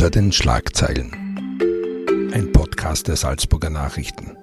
[0.00, 1.12] Hinter den Schlagzeilen.
[2.32, 4.34] Ein Podcast der Salzburger Nachrichten.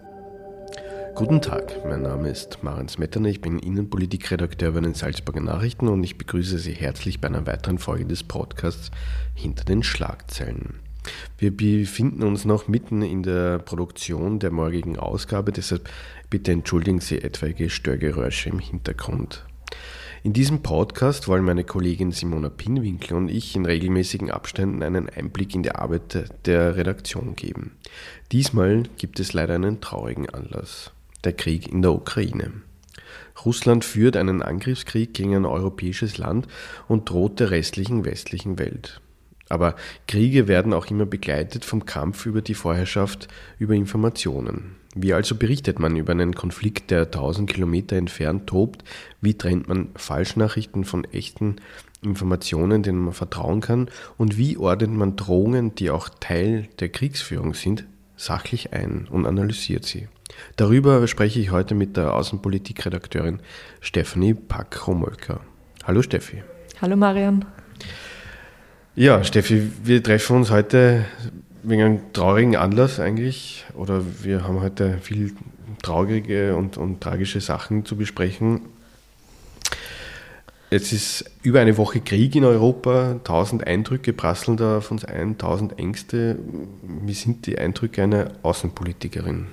[1.16, 6.04] Guten Tag, mein Name ist Marens Metterner, ich bin Innenpolitikredakteur bei den Salzburger Nachrichten und
[6.04, 8.92] ich begrüße Sie herzlich bei einer weiteren Folge des Podcasts
[9.34, 10.76] Hinter den Schlagzeilen.
[11.40, 15.90] Wir befinden uns noch mitten in der Produktion der morgigen Ausgabe, deshalb
[16.30, 19.44] bitte entschuldigen Sie etwaige Störgeräusche im Hintergrund.
[20.28, 25.56] In diesem Podcast wollen meine Kollegin Simona Pinwinkel und ich in regelmäßigen Abständen einen Einblick
[25.56, 27.78] in die Arbeit der Redaktion geben.
[28.34, 30.92] Diesmal gibt es leider einen traurigen Anlass.
[31.24, 32.52] Der Krieg in der Ukraine.
[33.46, 36.50] Russland führt einen Angriffskrieg gegen ein europäisches Land
[36.90, 39.00] und droht der restlichen westlichen Welt.
[39.50, 39.76] Aber
[40.08, 43.28] Kriege werden auch immer begleitet vom Kampf über die Vorherrschaft
[43.60, 44.76] über Informationen.
[44.96, 48.84] Wie also berichtet man über einen Konflikt, der tausend Kilometer entfernt tobt?
[49.22, 51.58] Wie trennt man Falschnachrichten von echten
[52.02, 53.90] Informationen, denen man vertrauen kann?
[54.18, 59.86] Und wie ordnet man Drohungen, die auch Teil der Kriegsführung sind, sachlich ein und analysiert
[59.86, 60.08] sie?
[60.56, 63.40] Darüber spreche ich heute mit der Außenpolitikredakteurin
[63.82, 65.42] Stephanie Pack-Homolker.
[65.84, 66.44] Hallo Steffi.
[66.82, 67.46] Hallo Marian.
[69.00, 71.06] Ja, Steffi, wir treffen uns heute
[71.62, 73.64] wegen einem traurigen Anlass eigentlich.
[73.76, 75.34] Oder wir haben heute viel
[75.84, 78.62] traurige und, und tragische Sachen zu besprechen.
[80.72, 85.38] Jetzt ist über eine Woche Krieg in Europa, tausend Eindrücke prasseln da auf uns ein,
[85.38, 86.40] tausend Ängste.
[86.82, 89.46] Wie sind die Eindrücke einer Außenpolitikerin?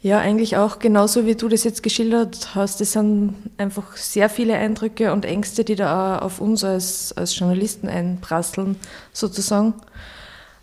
[0.00, 2.80] Ja, eigentlich auch genauso wie du das jetzt geschildert hast.
[2.80, 7.36] Es sind einfach sehr viele Eindrücke und Ängste, die da auch auf uns als, als
[7.36, 8.76] Journalisten einprasseln,
[9.12, 9.74] sozusagen.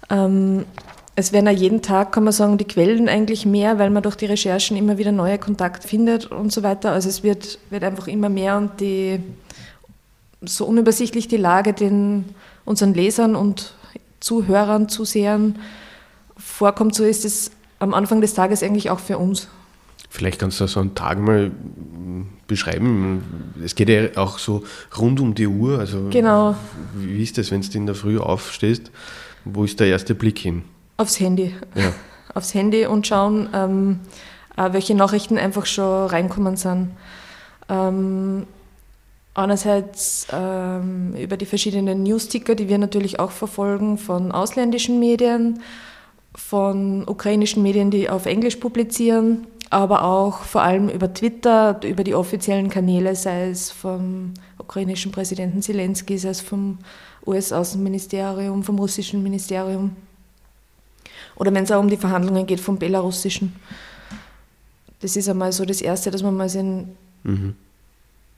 [0.09, 0.65] Ähm,
[1.17, 4.15] es werden auch jeden Tag, kann man sagen, die Quellen eigentlich mehr, weil man durch
[4.15, 6.91] die Recherchen immer wieder neue Kontakte findet und so weiter.
[6.91, 9.19] Also es wird, wird einfach immer mehr und die,
[10.41, 12.25] so unübersichtlich die Lage den
[12.63, 13.73] unseren Lesern und
[14.19, 15.59] Zuhörern, Zusehern
[16.37, 19.47] vorkommt, so ist es am Anfang des Tages eigentlich auch für uns.
[20.09, 21.51] Vielleicht kannst du so einen Tag mal
[22.47, 23.53] beschreiben.
[23.63, 24.63] Es geht ja auch so
[24.97, 25.79] rund um die Uhr.
[25.79, 26.55] Also genau.
[26.95, 28.91] Wie ist das, wenn du in der Früh aufstehst?
[29.43, 30.63] Wo ist der erste Blick hin?
[30.97, 31.53] Aufs Handy.
[31.75, 31.91] Ja.
[32.33, 33.99] Aufs Handy und schauen, ähm,
[34.57, 36.91] welche Nachrichten einfach schon reinkommen sind.
[37.69, 38.45] Ähm,
[39.33, 45.61] einerseits ähm, über die verschiedenen Newsticker, die wir natürlich auch verfolgen, von ausländischen Medien
[46.35, 52.15] von ukrainischen Medien, die auf Englisch publizieren, aber auch vor allem über Twitter, über die
[52.15, 56.77] offiziellen Kanäle, sei es vom ukrainischen Präsidenten Zelensky, sei es vom
[57.25, 59.95] US-Außenministerium, vom russischen Ministerium
[61.35, 63.55] oder wenn es auch um die Verhandlungen geht, vom belarussischen.
[65.01, 67.55] Das ist einmal so das Erste, dass man mal einen mhm.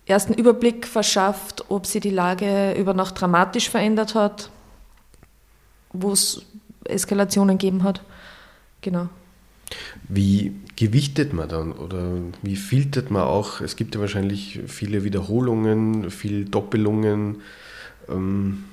[0.05, 4.49] ersten Überblick verschafft, ob sich die Lage über Nacht dramatisch verändert hat,
[5.93, 6.41] wo es
[6.87, 8.01] Eskalationen gegeben hat.
[8.81, 9.09] Genau.
[10.07, 12.11] Wie gewichtet man dann oder
[12.41, 13.61] wie filtert man auch?
[13.61, 17.41] Es gibt ja wahrscheinlich viele Wiederholungen, viele Doppelungen.
[18.07, 18.63] Ähm,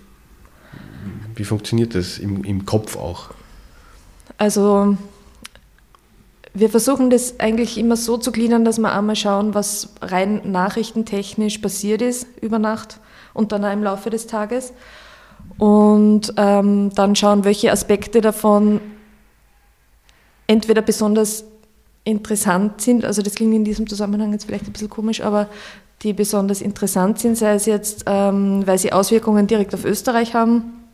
[1.34, 3.30] wie funktioniert das im, im Kopf auch?
[4.38, 4.96] Also
[6.52, 11.58] wir versuchen das eigentlich immer so zu gliedern, dass wir einmal schauen, was rein nachrichtentechnisch
[11.58, 13.00] passiert ist über Nacht
[13.32, 14.72] und dann auch im Laufe des Tages
[15.58, 18.80] und ähm, dann schauen, welche Aspekte davon
[20.46, 21.44] entweder besonders
[22.04, 25.48] interessant sind, also das klingt in diesem Zusammenhang jetzt vielleicht ein bisschen komisch, aber
[26.02, 30.84] die besonders interessant sind, sei es jetzt, ähm, weil sie Auswirkungen direkt auf Österreich haben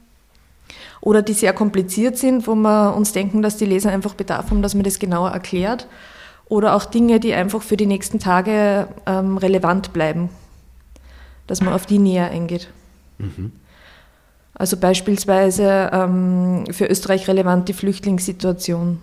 [1.00, 4.62] oder die sehr kompliziert sind, wo wir uns denken, dass die Leser einfach Bedarf haben,
[4.62, 5.88] dass man das genauer erklärt
[6.46, 10.28] oder auch Dinge, die einfach für die nächsten Tage ähm, relevant bleiben,
[11.46, 12.70] dass man auf die näher eingeht.
[13.18, 13.52] Mhm.
[14.60, 19.02] Also beispielsweise ähm, für Österreich relevant die Flüchtlingssituation,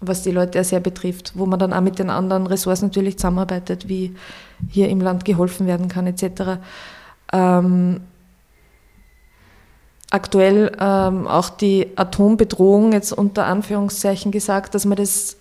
[0.00, 3.86] was die Leute sehr betrifft, wo man dann auch mit den anderen Ressorts natürlich zusammenarbeitet,
[3.86, 4.14] wie
[4.70, 6.58] hier im Land geholfen werden kann etc.
[7.34, 8.00] Ähm,
[10.08, 15.36] aktuell ähm, auch die Atombedrohung jetzt unter Anführungszeichen gesagt, dass man das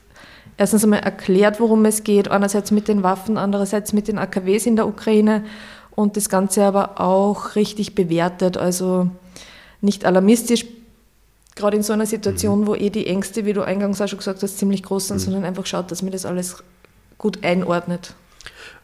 [0.58, 4.76] erstens einmal erklärt, worum es geht, einerseits mit den Waffen, andererseits mit den AKWs in
[4.76, 5.46] der Ukraine
[5.92, 9.08] und das Ganze aber auch richtig bewertet, also
[9.84, 10.66] nicht alarmistisch,
[11.56, 12.68] gerade in so einer Situation, mhm.
[12.68, 15.22] wo eh die Ängste, wie du eingangs auch schon gesagt hast, ziemlich groß sind, mhm.
[15.22, 16.64] sondern einfach schaut, dass man das alles
[17.18, 18.16] gut einordnet.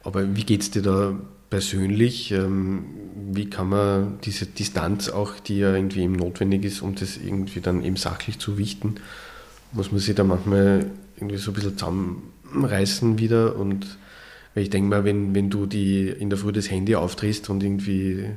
[0.04, 1.14] Aber wie geht es dir da
[1.50, 2.32] persönlich?
[2.32, 2.84] Ähm,
[3.32, 7.60] wie kann man diese Distanz auch, die ja irgendwie eben notwendig ist, um das irgendwie
[7.60, 8.96] dann eben sachlich zu wichten,
[9.72, 13.98] muss man sich da manchmal irgendwie so ein bisschen zusammenreißen wieder und
[14.54, 17.62] weil ich denke mal, wenn, wenn du die in der Früh das Handy aufdrehst und
[17.62, 18.30] irgendwie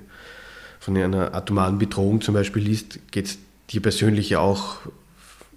[0.83, 3.37] von einer atomaren Bedrohung zum Beispiel liest, geht es
[3.69, 4.75] dir persönlich ja auch,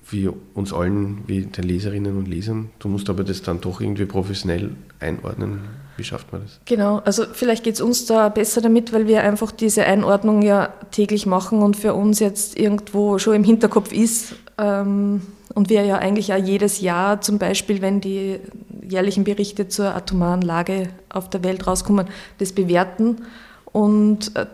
[0.08, 2.70] wie uns allen, wie den Leserinnen und Lesern.
[2.78, 4.70] Du musst aber das dann doch irgendwie professionell
[5.00, 5.62] einordnen.
[5.96, 6.61] Wie schafft man das?
[6.64, 10.73] Genau, also vielleicht geht es uns da besser damit, weil wir einfach diese Einordnung ja
[10.93, 14.37] täglich machen und für uns jetzt irgendwo schon im Hinterkopf ist.
[14.58, 15.23] Ähm,
[15.55, 18.38] und wir ja eigentlich auch jedes Jahr, zum Beispiel, wenn die
[18.88, 22.06] jährlichen Berichte zur atomaren Lage auf der Welt rauskommen,
[22.38, 23.23] das bewerten
[23.73, 24.46] und äh,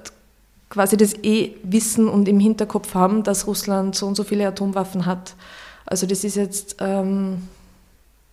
[0.73, 5.05] quasi das eh wissen und im Hinterkopf haben, dass Russland so und so viele Atomwaffen
[5.05, 5.35] hat.
[5.85, 7.47] Also das ist jetzt ähm,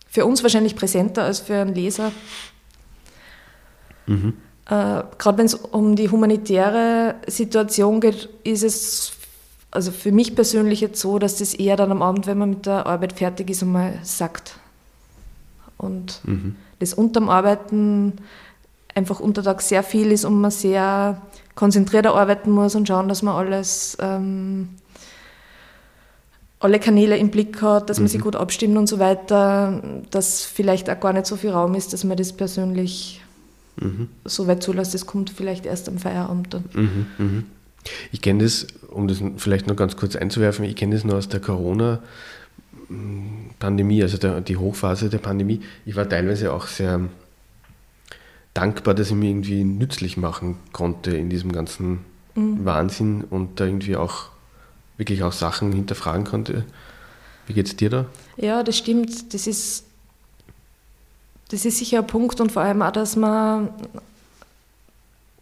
[0.08, 2.12] für uns wahrscheinlich präsenter als für einen Leser.
[4.06, 4.38] Mhm.
[4.64, 9.12] Äh, Gerade wenn es um die humanitäre Situation geht, ist es
[9.70, 12.64] also für mich persönlich jetzt so, dass das eher dann am Abend, wenn man mit
[12.64, 14.56] der Arbeit fertig ist, einmal sagt.
[15.76, 16.56] Und mhm.
[16.78, 18.14] das unterm Arbeiten
[19.00, 21.20] einfach untertags sehr viel ist und man sehr
[21.54, 24.68] konzentriert arbeiten muss und schauen, dass man alles, ähm,
[26.60, 28.08] alle Kanäle im Blick hat, dass man mhm.
[28.08, 31.94] sich gut abstimmt und so weiter, dass vielleicht auch gar nicht so viel Raum ist,
[31.94, 33.22] dass man das persönlich
[33.80, 34.08] mhm.
[34.26, 34.92] so weit zulässt.
[34.92, 36.64] Das kommt vielleicht erst am Feierabend dann.
[36.74, 37.06] Mhm.
[37.18, 37.44] mhm.
[38.12, 41.30] Ich kenne das, um das vielleicht noch ganz kurz einzuwerfen, ich kenne das nur aus
[41.30, 42.00] der Corona-
[43.60, 45.60] Pandemie, also der, die Hochphase der Pandemie.
[45.86, 47.08] Ich war teilweise auch sehr
[48.54, 52.04] dankbar, dass ich mich irgendwie nützlich machen konnte in diesem ganzen
[52.34, 52.64] mhm.
[52.64, 54.30] Wahnsinn und da irgendwie auch
[54.96, 56.64] wirklich auch Sachen hinterfragen konnte.
[57.46, 58.06] Wie geht es dir da?
[58.36, 59.32] Ja, das stimmt.
[59.34, 59.84] Das ist,
[61.48, 63.70] das ist sicher ein Punkt und vor allem auch, dass man,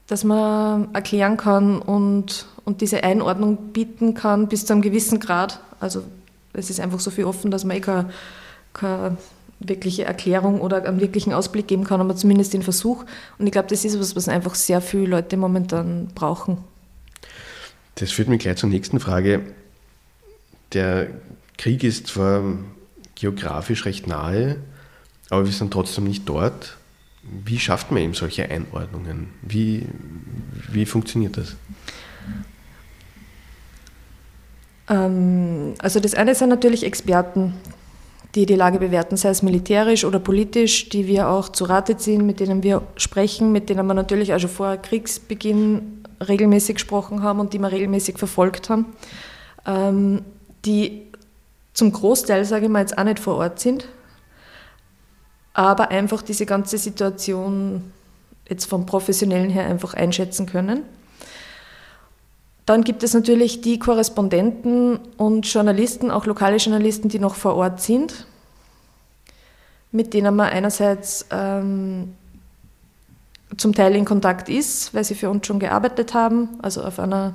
[0.07, 5.61] dass man erklären kann und, und diese Einordnung bieten kann bis zu einem gewissen Grad.
[5.81, 6.05] Also
[6.53, 8.11] es ist einfach so viel offen, dass man eh keine,
[8.73, 9.17] keine
[9.61, 13.05] wirkliche Erklärung oder einen wirklichen Ausblick geben kann, aber zumindest den Versuch.
[13.39, 16.59] Und ich glaube, das ist was, was einfach sehr viele Leute momentan brauchen.
[17.97, 19.43] Das führt mich gleich zur nächsten Frage.
[20.73, 21.09] Der
[21.57, 22.43] Krieg ist zwar
[23.17, 24.57] geografisch recht nahe,
[25.31, 26.77] aber wir sind trotzdem nicht dort.
[27.23, 29.31] Wie schafft man eben solche Einordnungen?
[29.43, 29.87] Wie,
[30.71, 31.57] wie funktioniert das?
[34.89, 37.55] Ähm, also das eine sind natürlich Experten,
[38.39, 42.25] die die Lage bewerten, sei es militärisch oder politisch, die wir auch zu Rate ziehen,
[42.25, 47.41] mit denen wir sprechen, mit denen wir natürlich auch schon vor Kriegsbeginn regelmäßig gesprochen haben
[47.41, 48.87] und die wir regelmäßig verfolgt haben,
[49.67, 50.23] ähm,
[50.65, 51.03] die
[51.75, 53.89] zum Großteil, sage ich mal, jetzt auch nicht vor Ort sind,
[55.53, 57.93] aber einfach diese ganze Situation
[58.49, 60.83] jetzt vom Professionellen her einfach einschätzen können.
[62.67, 67.81] Dann gibt es natürlich die Korrespondenten und Journalisten, auch lokale Journalisten, die noch vor Ort
[67.81, 68.28] sind,
[69.93, 72.15] mit denen man einerseits ähm,
[73.57, 77.35] zum Teil in Kontakt ist, weil sie für uns schon gearbeitet haben, also auf einer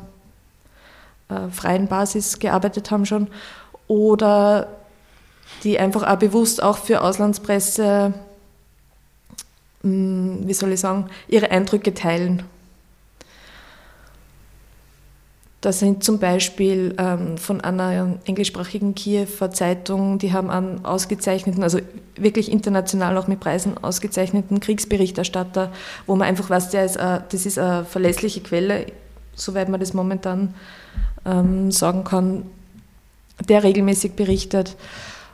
[1.29, 3.27] äh, freien Basis gearbeitet haben schon,
[3.87, 4.67] oder
[5.63, 8.13] die einfach auch bewusst auch für Auslandspresse,
[9.81, 12.43] mh, hm, wie soll ich sagen, ihre Eindrücke teilen.
[15.63, 21.79] Da sind zum Beispiel ähm, von einer englischsprachigen Kiewer Zeitung, die haben einen ausgezeichneten, also
[22.17, 25.71] wirklich international auch mit Preisen ausgezeichneten Kriegsberichterstatter,
[26.05, 28.87] wo man einfach weiß, der ist, äh, das ist eine verlässliche Quelle,
[29.35, 30.53] soweit man das momentan
[31.23, 32.43] ähm, sagen kann,
[33.47, 34.75] der regelmäßig berichtet.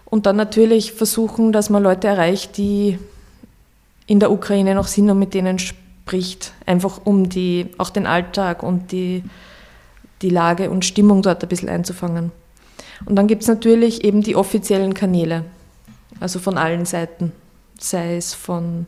[0.05, 2.99] Und dann natürlich versuchen, dass man Leute erreicht, die
[4.05, 8.61] in der Ukraine noch sind und mit denen spricht, einfach um die, auch den Alltag
[8.61, 9.23] und die
[10.21, 12.31] die Lage und Stimmung dort ein bisschen einzufangen.
[13.05, 15.45] Und dann gibt es natürlich eben die offiziellen Kanäle,
[16.19, 17.31] also von allen Seiten,
[17.79, 18.87] sei es von,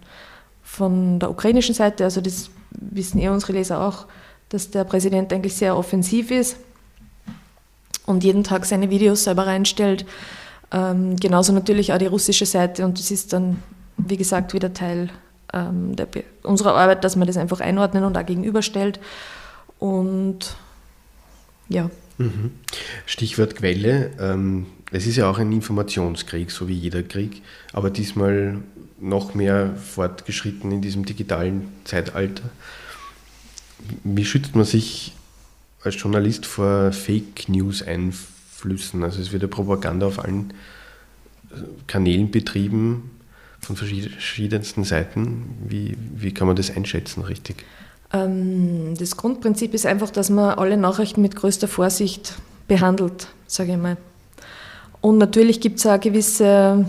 [0.63, 4.05] von der ukrainischen Seite, also das wissen eh unsere Leser auch,
[4.49, 6.57] dass der Präsident eigentlich sehr offensiv ist
[8.05, 10.05] und jeden Tag seine Videos selber reinstellt.
[10.71, 13.61] Ähm, genauso natürlich auch die russische Seite und das ist dann,
[13.97, 15.09] wie gesagt, wieder Teil
[15.53, 16.07] ähm, der,
[16.43, 18.99] unserer Arbeit, dass man das einfach einordnen und auch gegenüberstellt.
[19.79, 20.55] Und
[21.71, 21.89] ja.
[22.17, 22.51] Mhm.
[23.05, 24.11] Stichwort Quelle.
[24.19, 27.41] Ähm, es ist ja auch ein Informationskrieg, so wie jeder Krieg,
[27.73, 28.57] aber diesmal
[28.99, 32.43] noch mehr fortgeschritten in diesem digitalen Zeitalter.
[34.03, 35.13] Wie schützt man sich
[35.81, 39.03] als Journalist vor Fake News Einflüssen?
[39.03, 40.53] Also es wird ja Propaganda auf allen
[41.51, 41.55] äh,
[41.87, 43.11] Kanälen betrieben
[43.59, 45.55] von verschiedensten Seiten.
[45.67, 47.63] Wie, wie kann man das einschätzen, richtig?
[48.13, 52.35] Ähm, das Grundprinzip ist einfach, dass man alle Nachrichten mit größter Vorsicht
[52.67, 53.97] behandelt, sage ich mal.
[55.01, 56.85] Und natürlich gibt es auch gewisse,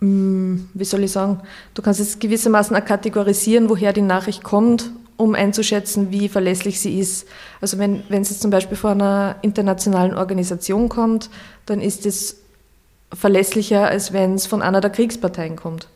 [0.00, 1.40] mm, wie soll ich sagen,
[1.74, 6.98] du kannst es gewissermaßen auch kategorisieren, woher die Nachricht kommt um einzuschätzen, wie verlässlich sie
[6.98, 7.26] ist.
[7.60, 11.30] Also wenn, wenn es zum Beispiel von einer internationalen Organisation kommt,
[11.66, 12.38] dann ist es
[13.12, 15.88] verlässlicher, als wenn es von einer der Kriegsparteien kommt.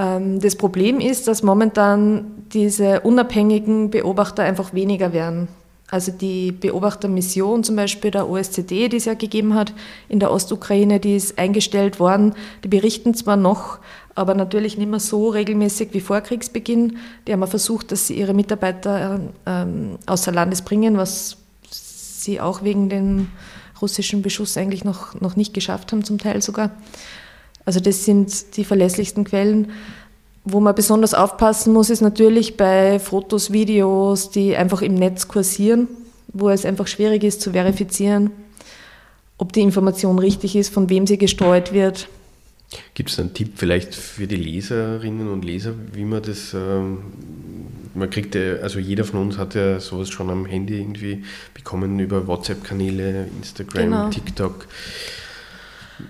[0.00, 5.48] Ähm, das Problem ist, dass momentan diese unabhängigen Beobachter einfach weniger werden.
[5.90, 9.74] Also die Beobachtermission zum Beispiel der OSZE, die es ja gegeben hat
[10.08, 12.34] in der Ostukraine, die ist eingestellt worden.
[12.62, 13.80] Die berichten zwar noch,
[14.14, 16.98] aber natürlich nicht mehr so regelmäßig wie vor Kriegsbeginn.
[17.26, 21.38] Die haben versucht, dass sie ihre Mitarbeiter ähm, außer Landes bringen, was
[21.70, 23.28] sie auch wegen dem
[23.82, 26.70] russischen Beschuss eigentlich noch, noch nicht geschafft haben, zum Teil sogar.
[27.64, 29.72] Also das sind die verlässlichsten Quellen.
[30.44, 35.86] Wo man besonders aufpassen muss, ist natürlich bei Fotos, Videos, die einfach im Netz kursieren,
[36.32, 38.30] wo es einfach schwierig ist zu verifizieren,
[39.36, 42.08] ob die Information richtig ist, von wem sie gestreut wird.
[42.94, 46.98] Gibt es einen Tipp vielleicht für die Leserinnen und Leser, wie man das, ähm,
[47.94, 51.98] man kriegt ja, also jeder von uns hat ja sowas schon am Handy irgendwie bekommen
[51.98, 54.08] über WhatsApp-Kanäle, Instagram, genau.
[54.10, 54.68] TikTok.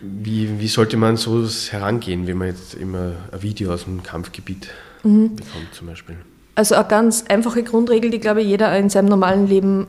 [0.01, 4.69] Wie, wie sollte man so herangehen, wenn man jetzt immer ein Video aus dem Kampfgebiet
[5.03, 5.37] mhm.
[5.37, 6.17] bekommt zum Beispiel?
[6.55, 9.87] Also eine ganz einfache Grundregel, die, glaube ich, jeder in seinem normalen Leben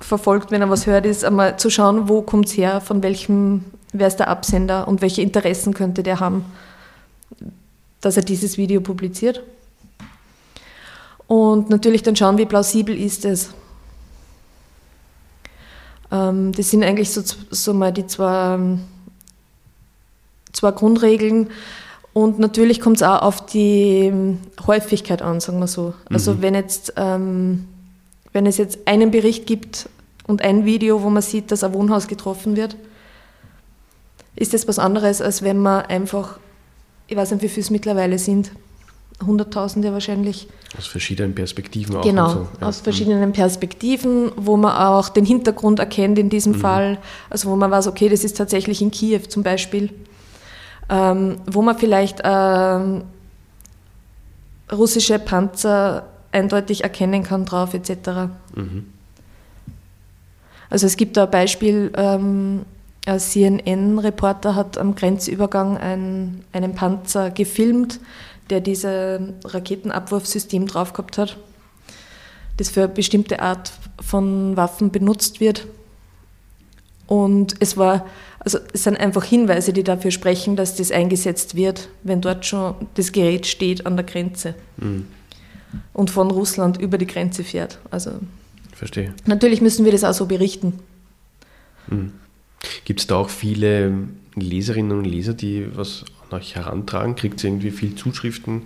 [0.00, 3.64] verfolgt, wenn er was hört, ist einmal zu schauen, wo kommt es her, von welchem,
[3.92, 6.44] wer ist der Absender und welche Interessen könnte der haben,
[8.00, 9.42] dass er dieses Video publiziert.
[11.26, 13.50] Und natürlich dann schauen, wie plausibel ist es.
[16.12, 18.58] Ähm, das sind eigentlich so, so mal die zwei
[20.56, 21.50] zwei Grundregeln.
[22.12, 25.94] Und natürlich kommt es auch auf die ähm, Häufigkeit an, sagen wir so.
[26.08, 26.42] Also mhm.
[26.42, 27.66] wenn jetzt, ähm,
[28.32, 29.88] wenn es jetzt einen Bericht gibt
[30.26, 32.76] und ein Video, wo man sieht, dass ein Wohnhaus getroffen wird,
[34.34, 36.38] ist das was anderes, als wenn man einfach,
[37.06, 38.50] ich weiß nicht, wie viele es mittlerweile sind,
[39.24, 40.46] Hunderttausende wahrscheinlich.
[40.76, 42.02] Aus verschiedenen Perspektiven auch.
[42.02, 42.48] Genau, so.
[42.60, 42.66] ja.
[42.66, 46.60] aus verschiedenen Perspektiven, wo man auch den Hintergrund erkennt in diesem mhm.
[46.60, 46.98] Fall.
[47.30, 49.90] Also wo man weiß, okay, das ist tatsächlich in Kiew zum Beispiel
[50.88, 53.02] ähm, wo man vielleicht ähm,
[54.72, 58.30] russische Panzer eindeutig erkennen kann drauf etc.
[58.54, 58.86] Mhm.
[60.68, 62.64] Also es gibt da ein Beispiel, ähm,
[63.06, 68.00] ein CNN-Reporter hat am Grenzübergang ein, einen Panzer gefilmt,
[68.50, 71.36] der dieses Raketenabwurfsystem drauf gehabt hat,
[72.56, 75.66] das für eine bestimmte Art von Waffen benutzt wird.
[77.06, 78.06] Und es war
[78.46, 82.76] also es sind einfach Hinweise, die dafür sprechen, dass das eingesetzt wird, wenn dort schon
[82.94, 85.08] das Gerät steht an der Grenze mhm.
[85.92, 87.80] und von Russland über die Grenze fährt.
[87.90, 88.12] Also
[88.72, 89.12] Verstehe.
[89.24, 90.74] Natürlich müssen wir das auch so berichten.
[91.88, 92.12] Mhm.
[92.84, 93.92] Gibt es da auch viele
[94.36, 97.16] Leserinnen und Leser, die was an euch herantragen?
[97.16, 98.62] Kriegt ihr irgendwie viel Zuschriften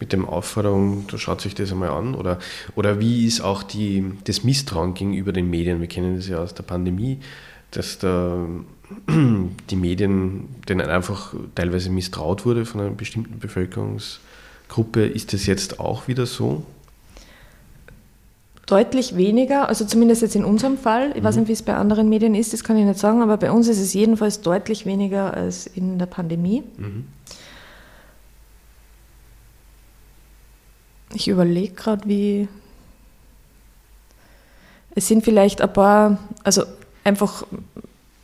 [0.00, 2.16] mit dem Aufforderung, da schaut sich das einmal an?
[2.16, 2.40] Oder,
[2.74, 5.80] oder wie ist auch die, das Misstrauen gegenüber den Medien?
[5.80, 7.20] Wir kennen das ja aus der Pandemie,
[7.72, 8.46] dass da
[9.70, 15.06] die Medien, denen einfach teilweise misstraut wurde von einer bestimmten Bevölkerungsgruppe.
[15.06, 16.64] Ist das jetzt auch wieder so?
[18.66, 21.10] Deutlich weniger, also zumindest jetzt in unserem Fall.
[21.14, 21.24] Ich mhm.
[21.24, 23.50] weiß nicht, wie es bei anderen Medien ist, das kann ich nicht sagen, aber bei
[23.50, 26.62] uns ist es jedenfalls deutlich weniger als in der Pandemie.
[26.76, 27.06] Mhm.
[31.14, 32.48] Ich überlege gerade, wie.
[34.94, 36.64] Es sind vielleicht ein paar, also
[37.04, 37.44] einfach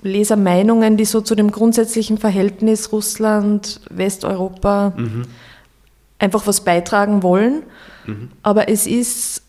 [0.02, 5.23] Lesermeinungen, die so zu dem grundsätzlichen Verhältnis Russland-Westeuropa mhm.
[6.18, 7.64] einfach was beitragen wollen.
[8.06, 8.30] Mhm.
[8.42, 9.42] Aber es ist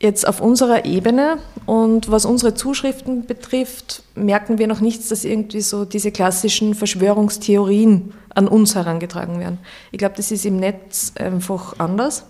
[0.00, 5.60] jetzt auf unserer Ebene und was unsere Zuschriften betrifft, merken wir noch nichts, dass irgendwie
[5.60, 9.58] so diese klassischen Verschwörungstheorien an uns herangetragen werden.
[9.90, 12.24] Ich glaube, das ist im Netz einfach anders.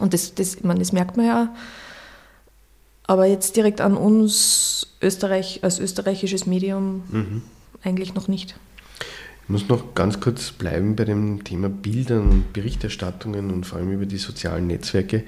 [0.00, 1.54] Und das, das, ich meine, das merkt man ja
[3.06, 7.42] aber jetzt direkt an uns Österreich als österreichisches Medium mhm.
[7.82, 8.56] eigentlich noch nicht.
[9.44, 14.06] Ich muss noch ganz kurz bleiben bei dem Thema Bildern, Berichterstattungen und vor allem über
[14.06, 15.24] die sozialen Netzwerke.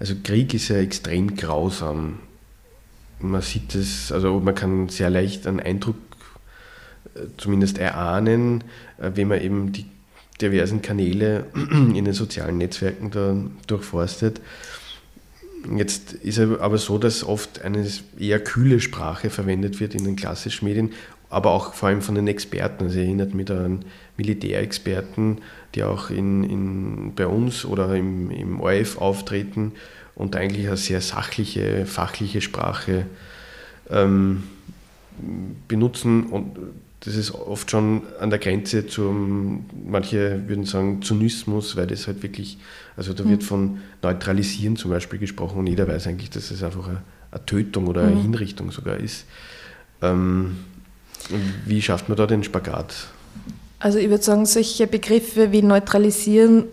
[0.00, 2.18] Also Krieg ist ja extrem grausam.
[3.20, 5.94] Man sieht es, also man kann sehr leicht einen Eindruck
[7.14, 8.64] äh, zumindest erahnen,
[8.98, 9.86] äh, wenn man eben die
[10.40, 13.36] diversen Kanäle in den sozialen Netzwerken da
[13.68, 14.40] durchforstet.
[15.76, 17.86] Jetzt ist es aber so, dass oft eine
[18.18, 20.92] eher kühle Sprache verwendet wird in den klassischen Medien,
[21.28, 22.84] aber auch vor allem von den Experten.
[22.84, 23.84] Also erinnert mich an
[24.16, 25.38] Militärexperten,
[25.74, 29.72] die auch in, in, bei uns oder im, im ORF auftreten
[30.14, 33.06] und eigentlich eine sehr sachliche, fachliche Sprache
[33.90, 34.44] ähm,
[35.68, 36.56] benutzen und
[37.00, 42.22] das ist oft schon an der Grenze zum, manche würden sagen, Zynismus, weil das halt
[42.22, 42.58] wirklich,
[42.96, 43.46] also da wird mhm.
[43.46, 47.86] von Neutralisieren zum Beispiel gesprochen und jeder weiß eigentlich, dass es einfach eine, eine Tötung
[47.86, 48.22] oder eine mhm.
[48.22, 49.24] Hinrichtung sogar ist.
[50.02, 50.58] Ähm,
[51.64, 53.08] wie schafft man da den Spagat?
[53.78, 56.64] Also ich würde sagen, solche Begriffe wie neutralisieren,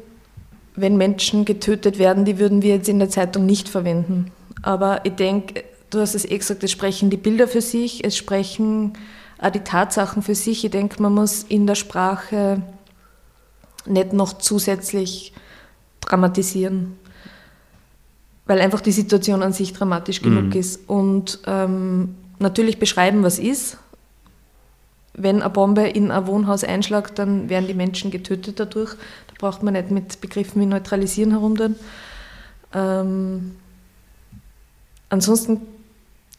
[0.75, 4.31] wenn Menschen getötet werden, die würden wir jetzt in der Zeitung nicht verwenden.
[4.61, 8.17] Aber ich denke, du hast es eh gesagt, es sprechen die Bilder für sich, es
[8.17, 8.93] sprechen
[9.39, 10.65] auch die Tatsachen für sich.
[10.65, 12.61] Ich denke, man muss in der Sprache
[13.85, 15.33] nicht noch zusätzlich
[16.01, 16.97] dramatisieren,
[18.45, 20.59] weil einfach die Situation an sich dramatisch genug mhm.
[20.59, 20.89] ist.
[20.89, 23.77] Und ähm, natürlich beschreiben, was ist.
[25.13, 28.93] Wenn eine Bombe in ein Wohnhaus einschlägt, dann werden die Menschen getötet dadurch.
[29.27, 31.75] Da braucht man nicht mit Begriffen wie neutralisieren herumtun.
[32.73, 33.55] Ähm,
[35.09, 35.61] ansonsten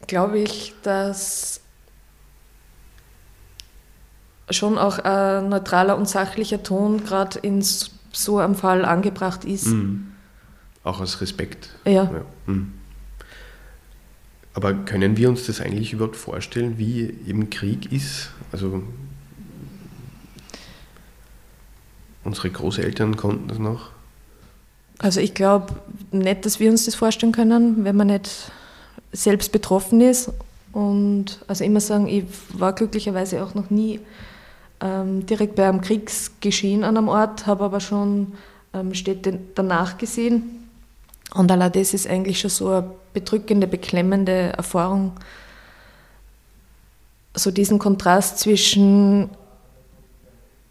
[0.07, 1.61] glaube ich, dass
[4.51, 9.67] schon auch ein neutraler und sachlicher Ton gerade in so einem Fall angebracht ist.
[9.67, 10.13] Mhm.
[10.85, 11.71] Auch aus Respekt.
[11.85, 12.05] Ja.
[12.05, 12.25] ja.
[12.47, 12.73] Mhm.
[14.55, 18.31] Aber können wir uns das eigentlich überhaupt vorstellen, wie eben Krieg ist?
[18.51, 18.83] Also
[22.25, 23.91] unsere Großeltern konnten das noch.
[24.99, 25.77] Also ich glaube
[26.11, 28.51] nicht, dass wir uns das vorstellen können, wenn man nicht
[29.13, 30.31] selbst betroffen ist.
[30.73, 34.01] Und also immer sagen, ich war glücklicherweise auch noch nie
[34.81, 38.33] ähm, direkt bei einem Kriegsgeschehen an einem Ort, habe aber schon
[38.75, 40.69] ähm, Städte danach gesehen.
[41.35, 45.13] Und allein das ist eigentlich schon so eine bedrückende, beklemmende Erfahrung.
[47.35, 49.31] So diesen Kontrast zwischen,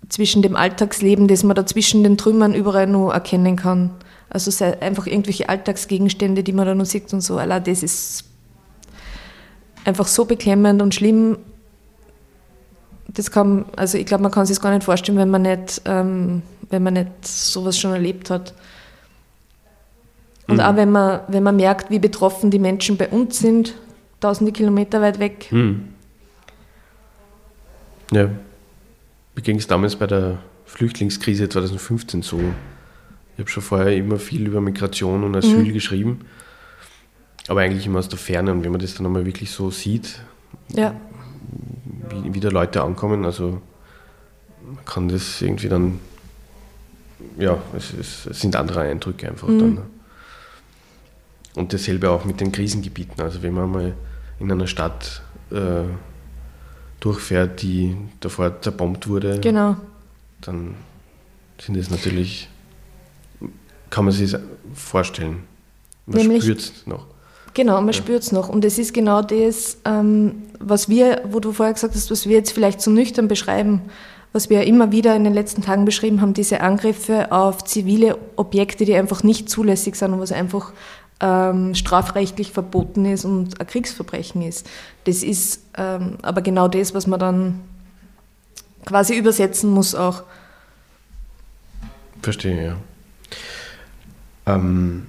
[0.09, 3.91] zwischen dem Alltagsleben, das man da zwischen den Trümmern überall nur erkennen kann.
[4.29, 7.37] Also einfach irgendwelche Alltagsgegenstände, die man da nur sieht und so.
[7.37, 8.25] Allein das ist
[9.85, 11.37] einfach so beklemmend und schlimm
[13.07, 15.81] das kann, also ich glaube, man kann sich das gar nicht vorstellen, wenn man nicht,
[15.85, 18.53] ähm, wenn man nicht sowas schon erlebt hat.
[20.47, 20.61] Und mhm.
[20.61, 23.75] auch wenn man, wenn man merkt, wie betroffen die Menschen bei uns sind,
[24.19, 25.47] tausende Kilometer weit weg.
[25.51, 25.89] Mhm.
[28.11, 28.29] Ja.
[29.35, 32.39] Wie ging es damals bei der Flüchtlingskrise 2015 so?
[33.37, 35.73] Ich habe schon vorher immer viel über Migration und Asyl mhm.
[35.73, 36.21] geschrieben,
[37.47, 38.51] aber eigentlich immer aus der Ferne.
[38.51, 40.19] Und wenn man das dann nochmal wirklich so sieht,
[40.69, 40.95] ja
[42.09, 43.25] wie, wie da Leute ankommen.
[43.25, 43.61] Also
[44.65, 45.99] man kann das irgendwie dann,
[47.37, 49.59] ja, es, es, es sind andere Eindrücke einfach mhm.
[49.59, 49.73] dann.
[49.75, 49.81] Ne?
[51.55, 53.21] Und dasselbe auch mit den Krisengebieten.
[53.21, 53.93] Also wenn man mal
[54.39, 55.83] in einer Stadt äh,
[56.99, 59.77] durchfährt, die davor zerbombt wurde, genau.
[60.41, 60.75] dann
[61.59, 62.49] sind es natürlich,
[63.89, 64.35] kann man sich
[64.73, 65.43] vorstellen.
[66.05, 67.05] Man spürt es noch.
[67.53, 67.93] Genau, man ja.
[67.93, 68.49] spürt es noch.
[68.49, 72.37] Und es ist genau das, ähm, was wir, wo du vorher gesagt hast, was wir
[72.37, 73.81] jetzt vielleicht so nüchtern beschreiben,
[74.31, 78.85] was wir immer wieder in den letzten Tagen beschrieben haben, diese Angriffe auf zivile Objekte,
[78.85, 80.73] die einfach nicht zulässig sind und was einfach
[81.19, 84.67] ähm, strafrechtlich verboten ist und ein Kriegsverbrechen ist.
[85.05, 87.61] Das ist ähm, aber genau das, was man dann
[88.85, 90.23] quasi übersetzen muss auch.
[92.21, 92.77] Verstehe, ja.
[94.47, 95.07] Ähm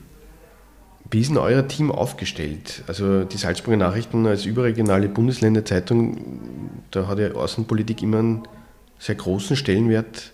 [1.10, 2.82] wie ist denn euer Team aufgestellt?
[2.86, 6.18] Also die Salzburger Nachrichten als überregionale Bundesländerzeitung,
[6.90, 8.42] da hat ja Außenpolitik immer einen
[8.98, 10.32] sehr großen Stellenwert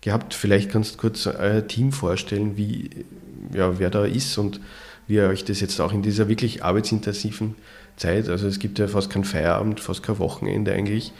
[0.00, 0.34] gehabt.
[0.34, 2.90] Vielleicht kannst du kurz euer Team vorstellen, wie,
[3.54, 4.60] ja, wer da ist und
[5.06, 7.54] wie ihr euch das jetzt auch in dieser wirklich arbeitsintensiven
[7.96, 11.12] Zeit, also es gibt ja fast keinen Feierabend, fast kein Wochenende eigentlich.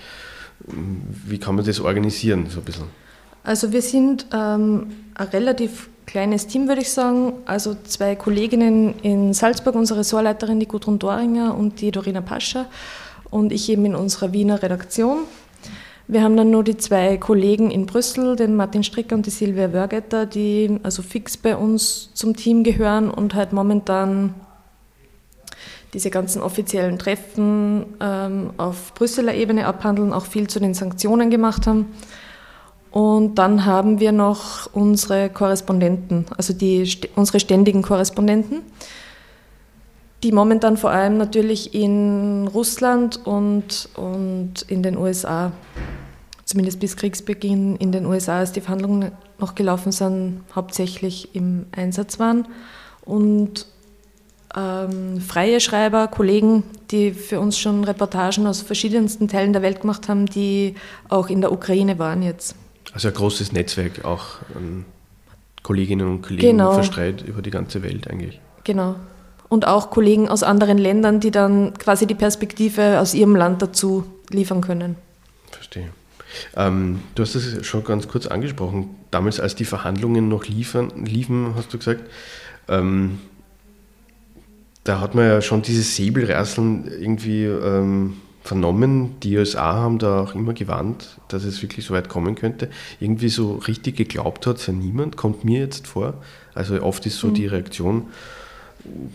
[1.24, 2.84] Wie kann man das organisieren, so ein bisschen?
[3.44, 7.34] Also wir sind ähm, ein relativ kleines Team, würde ich sagen.
[7.44, 12.66] Also zwei Kolleginnen in Salzburg, unsere Ressortleiterin, die Gudrun Doringer und die Dorina Pascha
[13.30, 15.18] und ich eben in unserer Wiener Redaktion.
[16.06, 19.74] Wir haben dann nur die zwei Kollegen in Brüssel, den Martin Stricker und die Silvia
[19.74, 24.32] Wörgetter, die also fix bei uns zum Team gehören und halt momentan
[25.92, 31.66] diese ganzen offiziellen Treffen ähm, auf Brüsseler Ebene abhandeln, auch viel zu den Sanktionen gemacht
[31.66, 31.92] haben.
[32.98, 38.62] Und dann haben wir noch unsere Korrespondenten, also die, unsere ständigen Korrespondenten,
[40.24, 45.52] die momentan vor allem natürlich in Russland und, und in den USA,
[46.44, 52.18] zumindest bis Kriegsbeginn in den USA, als die Verhandlungen noch gelaufen sind, hauptsächlich im Einsatz
[52.18, 52.48] waren.
[53.04, 53.66] Und
[54.56, 60.08] ähm, freie Schreiber, Kollegen, die für uns schon Reportagen aus verschiedensten Teilen der Welt gemacht
[60.08, 60.74] haben, die
[61.08, 62.56] auch in der Ukraine waren jetzt.
[62.92, 64.84] Also ein großes Netzwerk auch an
[65.62, 66.72] Kolleginnen und Kollegen genau.
[66.72, 68.40] verstreut über die ganze Welt eigentlich.
[68.64, 68.96] Genau.
[69.48, 74.04] Und auch Kollegen aus anderen Ländern, die dann quasi die Perspektive aus ihrem Land dazu
[74.30, 74.96] liefern können.
[75.50, 75.88] verstehe.
[76.56, 78.90] Ähm, du hast es schon ganz kurz angesprochen.
[79.10, 82.02] Damals, als die Verhandlungen noch liefern, liefen, hast du gesagt,
[82.68, 83.18] ähm,
[84.84, 89.20] da hat man ja schon dieses Säbelrasseln irgendwie ähm, vernommen.
[89.22, 92.70] Die USA haben da auch immer gewarnt, dass es wirklich so weit kommen könnte.
[92.98, 96.14] Irgendwie so richtig geglaubt hat es ja niemand, kommt mir jetzt vor.
[96.54, 97.34] Also oft ist so mhm.
[97.34, 98.06] die Reaktion,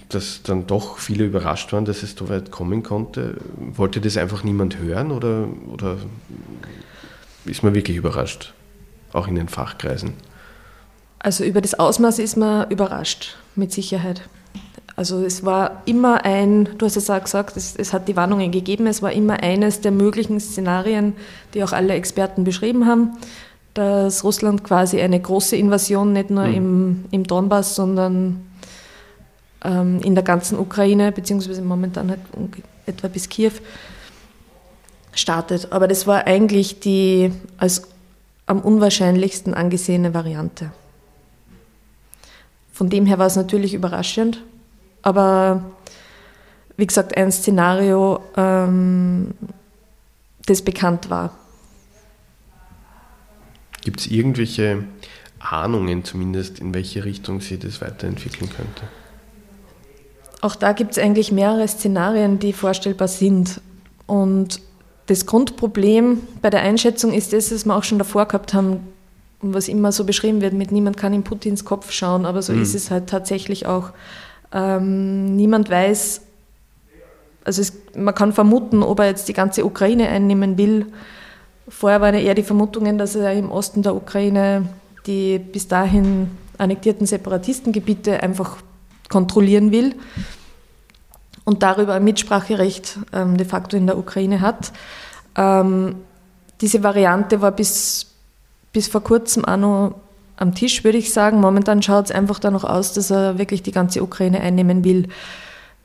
[0.10, 3.38] dass dann doch viele überrascht waren, dass es so weit kommen konnte.
[3.58, 5.98] Wollte das einfach niemand hören oder, oder
[7.46, 8.54] ist man wirklich überrascht,
[9.14, 10.14] auch in den Fachkreisen?
[11.20, 14.22] Also über das Ausmaß ist man überrascht, mit Sicherheit.
[14.96, 18.52] Also es war immer ein, du hast es auch gesagt, es, es, hat die Warnungen
[18.52, 21.14] gegeben, es war immer eines der möglichen Szenarien,
[21.54, 23.18] die auch alle Experten beschrieben haben,
[23.74, 26.54] dass Russland quasi eine große Invasion nicht nur mhm.
[26.54, 28.46] im, im Donbass, sondern
[29.64, 32.20] ähm, in der ganzen Ukraine, beziehungsweise momentan halt
[32.86, 33.54] etwa bis Kiew,
[35.14, 35.72] startet.
[35.72, 37.88] Aber das war eigentlich die als
[38.46, 40.72] am unwahrscheinlichsten angesehene Variante.
[42.74, 44.44] Von dem her war es natürlich überraschend,
[45.04, 45.64] aber
[46.76, 49.36] wie gesagt, ein Szenario, ähm,
[50.46, 51.38] das bekannt war.
[53.82, 54.86] Gibt es irgendwelche
[55.40, 58.84] Ahnungen zumindest, in welche Richtung sich das weiterentwickeln könnte?
[60.42, 63.62] Auch da gibt es eigentlich mehrere Szenarien, die vorstellbar sind.
[64.08, 64.60] Und
[65.06, 68.80] das Grundproblem bei der Einschätzung ist das, was wir auch schon davor gehabt haben,
[69.42, 72.62] was immer so beschrieben wird, mit niemand kann in Putins Kopf schauen, aber so mhm.
[72.62, 73.92] ist es halt tatsächlich auch.
[74.54, 76.22] Ähm, niemand weiß,
[77.44, 80.86] also es, man kann vermuten, ob er jetzt die ganze Ukraine einnehmen will.
[81.68, 84.68] Vorher waren eher die Vermutungen, dass er im Osten der Ukraine
[85.06, 88.58] die bis dahin annektierten Separatistengebiete einfach
[89.10, 89.96] kontrollieren will
[91.44, 94.72] und darüber ein Mitspracherecht ähm, de facto in der Ukraine hat.
[95.36, 95.96] Ähm,
[96.62, 98.06] diese Variante war bis,
[98.72, 99.96] bis vor kurzem auch noch
[100.38, 101.40] am Tisch, würde ich sagen.
[101.40, 105.08] Momentan schaut es einfach danach aus, dass er wirklich die ganze Ukraine einnehmen will.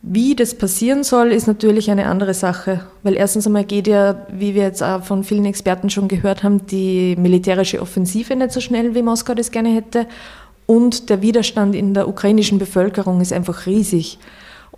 [0.01, 4.55] Wie das passieren soll, ist natürlich eine andere Sache, weil erstens einmal geht ja, wie
[4.55, 8.95] wir jetzt auch von vielen Experten schon gehört haben, die militärische Offensive nicht so schnell,
[8.95, 10.07] wie Moskau das gerne hätte.
[10.67, 14.19] Und der Widerstand in der ukrainischen Bevölkerung ist einfach riesig.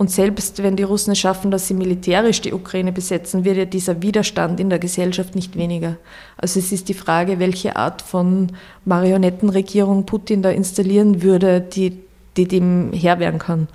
[0.00, 3.66] Und selbst wenn die Russen es schaffen, dass sie militärisch die Ukraine besetzen, wird ja
[3.66, 5.98] dieser Widerstand in der Gesellschaft nicht weniger.
[6.38, 8.50] Also es ist die Frage, welche Art von
[8.86, 11.98] Marionettenregierung Putin da installieren würde, die,
[12.38, 13.68] die dem Herr werden kann.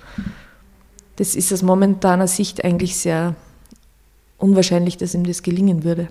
[1.14, 3.36] Das ist aus momentaner Sicht eigentlich sehr
[4.36, 6.08] unwahrscheinlich, dass ihm das gelingen würde.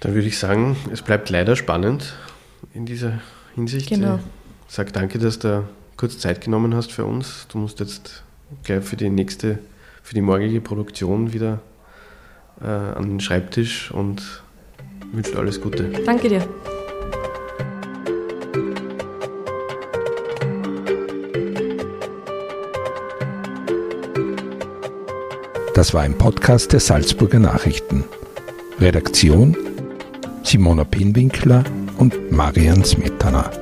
[0.00, 2.12] Dann würde ich sagen, es bleibt leider spannend
[2.74, 3.22] in dieser
[3.54, 3.88] Hinsicht.
[3.88, 4.18] Genau.
[4.68, 5.64] Ich sage danke, dass der
[6.02, 7.46] kurz Zeit genommen hast für uns.
[7.52, 8.24] Du musst jetzt
[8.64, 9.60] gleich für die nächste,
[10.02, 11.60] für die morgige Produktion wieder
[12.60, 14.42] äh, an den Schreibtisch und
[15.12, 15.84] wünsche alles Gute.
[16.04, 16.44] Danke dir.
[25.74, 28.02] Das war ein Podcast der Salzburger Nachrichten.
[28.80, 29.56] Redaktion
[30.42, 31.62] Simona Pinwinkler
[31.98, 33.61] und Marian Smetana.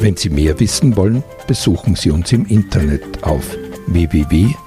[0.00, 3.56] Wenn Sie mehr wissen wollen, besuchen Sie uns im Internet auf
[3.88, 4.58] www.sn.at.